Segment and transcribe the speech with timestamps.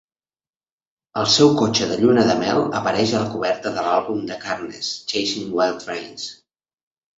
[1.23, 4.91] El seu cotxe de lluna de mel apareix a la coberta de l'àlbum de Carnes,
[5.15, 6.29] "Chasin' Wild Trains".